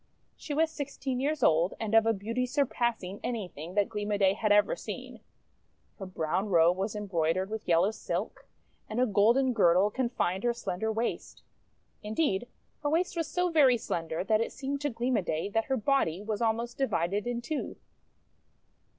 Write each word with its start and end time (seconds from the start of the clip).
She 0.35 0.55
was 0.55 0.71
sixteen 0.71 1.19
years 1.19 1.43
old, 1.43 1.75
and 1.79 1.93
of 1.93 2.07
a 2.07 2.11
beauty 2.13 2.47
sur 2.47 2.65
passing 2.65 3.19
anything 3.23 3.75
that 3.75 3.87
Gleam 3.87 4.11
o' 4.11 4.17
Day 4.17 4.33
had 4.33 4.51
ever 4.51 4.75
seen. 4.75 5.19
Her 5.99 6.07
brown 6.07 6.49
robe 6.49 6.75
was 6.75 6.95
embroidered 6.95 7.51
with 7.51 7.67
yellow 7.67 7.91
silk, 7.91 8.47
and 8.89 8.99
a 8.99 9.05
golden 9.05 9.53
girdle 9.53 9.91
confined 9.91 10.43
her 10.43 10.55
slender 10.55 10.91
waist. 10.91 11.43
Indeed 12.01 12.47
her 12.81 12.89
waist 12.89 13.15
was 13.15 13.27
so 13.27 13.51
very 13.51 13.77
slender 13.77 14.23
that 14.23 14.41
it 14.41 14.51
seemed 14.51 14.81
to 14.81 14.89
Gleam 14.89 15.17
o' 15.17 15.21
Day 15.21 15.49
that 15.49 15.65
her 15.65 15.77
body 15.77 16.23
was 16.23 16.41
almost 16.41 16.79
divided 16.79 17.27
in 17.27 17.39
two. 17.39 17.75